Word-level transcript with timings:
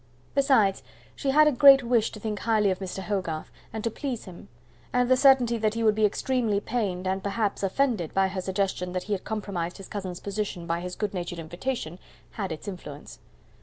Besides, 0.33 0.81
she 1.15 1.29
had 1.29 1.47
a 1.47 1.51
great 1.51 1.83
wish 1.83 2.09
to 2.11 2.19
think 2.19 2.39
highly 2.39 2.71
of 2.71 2.79
Mr. 2.79 3.03
Hogarth, 3.03 3.51
and 3.71 3.83
to 3.83 3.91
please 3.91 4.25
him; 4.25 4.47
and 4.91 5.07
the 5.07 5.15
certainty 5.15 5.59
that 5.59 5.75
he 5.75 5.83
would 5.83 5.93
be 5.93 6.05
extremely 6.07 6.59
pained 6.59 7.05
and, 7.05 7.21
perhaps, 7.21 7.61
offended 7.61 8.11
by 8.11 8.27
her 8.29 8.41
suggestion 8.41 8.93
that 8.93 9.03
he 9.03 9.13
had 9.13 9.23
compromised 9.23 9.77
his 9.77 9.87
cousin's 9.87 10.19
position 10.19 10.65
by 10.65 10.79
his 10.79 10.95
good 10.95 11.13
natured 11.13 11.37
invitation, 11.37 11.99
had 12.31 12.51
its 12.51 12.67
influence. 12.67 13.19